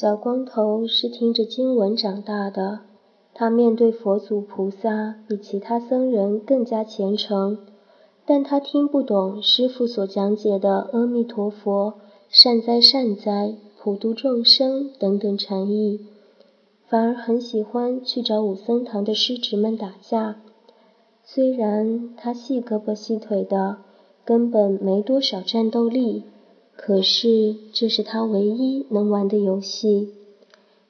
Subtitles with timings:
[0.00, 2.82] 小光头是听着经文长大的，
[3.34, 7.58] 他面对佛祖菩萨比其他僧人更加虔诚，
[8.24, 11.94] 但他听不懂师父所讲解的阿弥陀佛、
[12.28, 15.98] 善哉善哉、普度众生等等禅意，
[16.86, 20.36] 反而很喜欢去找武僧堂的师侄们打架。
[21.24, 23.78] 虽然他细胳膊细腿的，
[24.24, 26.22] 根本没多少战斗力。
[26.80, 30.14] 可是，这是他唯一能玩的游戏。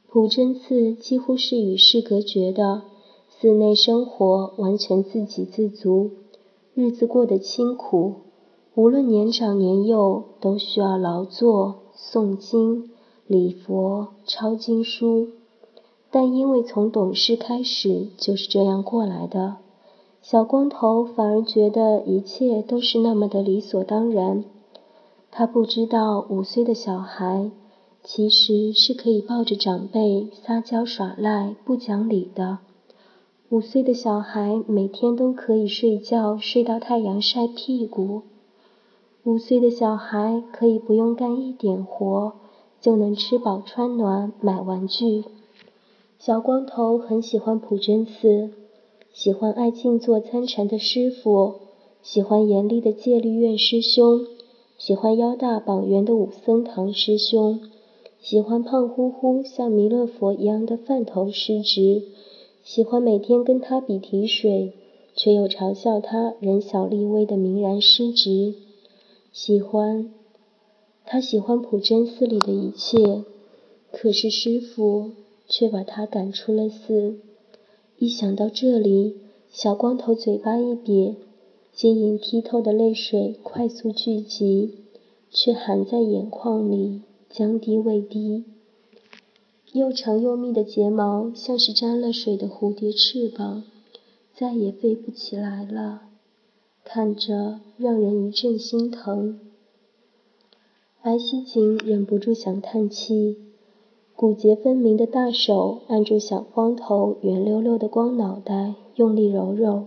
[0.06, 2.82] 普真寺几乎是与世隔绝的，
[3.30, 6.10] 寺内生活完全自给自足，
[6.74, 8.16] 日子过得清苦。
[8.74, 12.90] 无论年长年幼，都需要劳作、诵经、
[13.26, 15.28] 礼佛、抄经书。
[16.10, 19.56] 但因为从懂事开始就是这样过来的，
[20.20, 24.44] 小光头反而觉得一切都是那么的理所当然。
[25.38, 27.52] 他不知道，五岁的小孩
[28.02, 32.58] 其实是可以抱着长辈撒娇耍赖、不讲理的。
[33.48, 38.22] 五岁的小孩每天都可以睡觉睡到太阳晒屁股。
[39.22, 42.32] 五岁的小孩可以不用干一点活，
[42.80, 45.22] 就能吃饱穿暖、买玩具。
[46.18, 48.50] 小光头很喜欢普真寺，
[49.12, 51.60] 喜欢爱静坐参禅的师傅，
[52.02, 54.26] 喜欢严厉的戒律院师兄。
[54.78, 57.60] 喜欢腰大膀圆的武僧堂师兄，
[58.20, 62.04] 喜欢胖乎乎像弥勒佛一样的饭头师侄，
[62.62, 64.72] 喜欢每天跟他比提水，
[65.16, 68.54] 却又嘲笑他人小力微的明然师侄，
[69.32, 70.14] 喜欢
[71.04, 73.24] 他喜欢普真寺里的一切，
[73.90, 75.10] 可是师傅
[75.48, 77.18] 却把他赶出了寺。
[77.98, 79.16] 一想到这里，
[79.50, 81.16] 小光头嘴巴一瘪。
[81.78, 84.80] 晶莹剔透的泪水快速聚集，
[85.30, 88.42] 却含在眼眶里，将滴未滴。
[89.72, 93.62] 又长又密的睫毛像是沾了水的蝴蝶翅膀，
[94.34, 96.00] 再也飞不起来了，
[96.82, 99.38] 看着让人一阵心疼。
[101.00, 103.36] 白希锦忍不住想叹气，
[104.16, 109.86] 骨节分明的大手按住小光头圆溜溜的光脑袋，用力揉揉。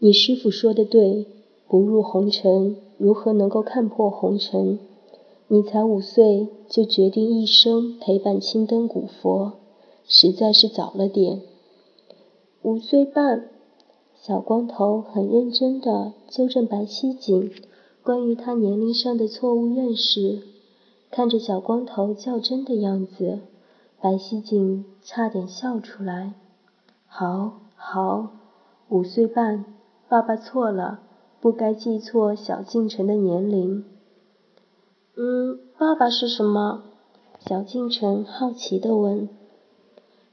[0.00, 1.26] 你师傅说的对，
[1.66, 4.78] 不入红尘，如何能够看破红尘？
[5.48, 9.54] 你才五岁就决定一生陪伴青灯古佛，
[10.06, 11.42] 实在是早了点。
[12.62, 13.48] 五岁半，
[14.22, 17.50] 小光头很认真地纠正白西锦
[18.04, 20.42] 关于他年龄上的错误认识。
[21.10, 23.40] 看着小光头较真的样子，
[24.00, 26.34] 白西锦差点笑出来。
[27.06, 28.30] 好，好，
[28.90, 29.64] 五岁半。
[30.10, 31.00] 爸爸错了，
[31.38, 33.84] 不该记错小进城的年龄。
[35.14, 36.84] 嗯，爸爸是什么？
[37.46, 39.28] 小进城好奇地问。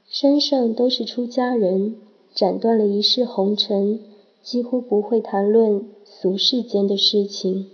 [0.06, 1.96] 山上都是出家人，
[2.32, 4.00] 斩断了一世红尘，
[4.42, 7.66] 几乎不会谈论俗世间的事情。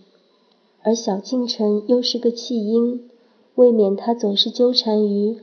[0.82, 3.08] 而小进城又是个弃婴，
[3.54, 5.38] 未免他总是纠缠于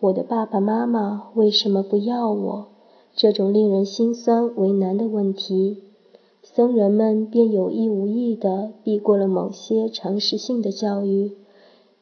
[0.00, 2.66] 我的爸爸妈妈为什么不要我
[3.16, 5.78] 这种令人心酸为难的问题。
[6.54, 11.32] 僧人们便有意无意地避过了某些常识性的教育，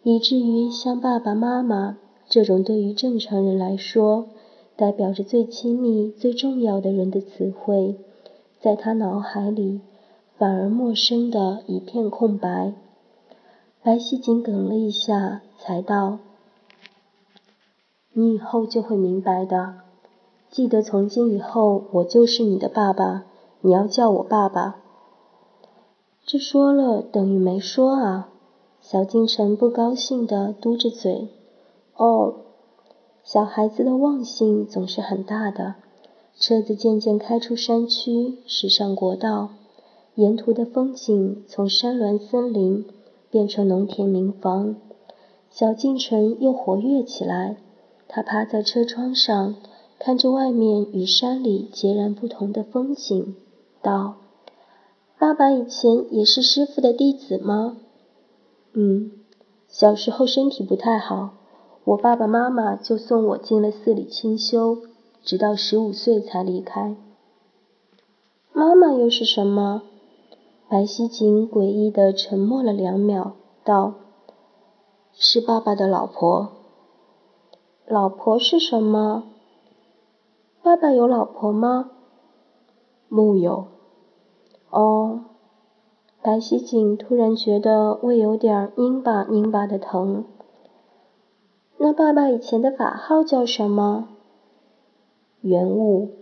[0.03, 1.97] 以至于像爸爸妈妈
[2.29, 4.27] 这种对于正常人来说
[4.77, 7.97] 代表着最亲密、最重要的人的词汇，
[8.61, 9.81] 在他脑海里
[10.37, 12.75] 反而陌生的一片空白。
[13.83, 16.19] 白希锦哽了一下，才道
[18.13, 19.77] ：“你以后就会明白的。
[20.51, 23.25] 记得从今以后，我就是你的爸爸。”
[23.65, 24.83] 你要叫我爸爸，
[26.27, 28.29] 这说了等于没说啊！
[28.81, 31.29] 小京城不高兴地嘟着嘴。
[31.95, 32.35] 哦，
[33.23, 35.77] 小孩子的忘性总是很大的。
[36.37, 39.51] 车子渐渐开出山区，驶上国道，
[40.17, 42.85] 沿途的风景从山峦森林
[43.31, 44.75] 变成农田民房。
[45.51, 47.59] 小进城又活跃起来，
[48.09, 49.55] 他趴在车窗上，
[50.01, 53.37] 看着外面与山里截然不同的风景。
[53.83, 54.15] 道
[55.19, 57.77] ：“爸爸以前也是师傅的弟子吗
[58.75, 59.11] ？”“嗯，
[59.69, 61.31] 小时候身体不太好，
[61.85, 64.79] 我爸爸妈妈就送我进了寺里清修，
[65.23, 66.97] 直到十五岁才离开。
[68.55, 69.83] ”“妈妈又是什么？”
[70.71, 73.33] 白希锦诡异的沉默了两秒，
[73.63, 73.95] 道
[75.13, 76.53] ：“是爸爸的老婆。
[77.87, 79.25] ”“老婆是什么
[80.63, 81.91] ？”“爸爸有老婆吗？”
[83.13, 83.67] 木有。
[84.71, 85.21] 哦，
[86.23, 90.25] 白希锦突然觉得胃有点拧巴拧巴的疼。
[91.77, 94.09] 那爸爸以前的法号叫什么？
[95.43, 96.13] 元悟。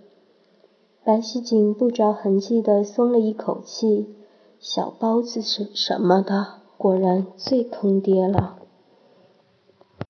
[1.05, 4.17] 白希景不着痕迹地松了一口气。
[4.59, 8.60] 小包子是什么的，果然最坑爹了。